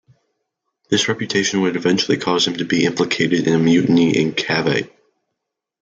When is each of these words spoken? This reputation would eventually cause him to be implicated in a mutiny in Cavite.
This 0.89 1.07
reputation 1.07 1.61
would 1.61 1.75
eventually 1.75 2.17
cause 2.17 2.47
him 2.47 2.55
to 2.55 2.65
be 2.65 2.85
implicated 2.85 3.45
in 3.45 3.53
a 3.53 3.59
mutiny 3.59 4.17
in 4.17 4.31
Cavite. 4.33 4.89